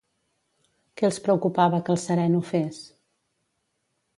Què 1.01 1.05
els 1.09 1.19
preocupava 1.27 1.81
que 1.89 1.93
el 1.97 1.99
sereno 2.05 2.41
fes? 2.53 2.81